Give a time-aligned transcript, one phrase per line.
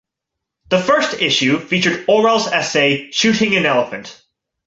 [0.69, 4.19] The first issue featured Orwell's essay "Shooting an Elephant".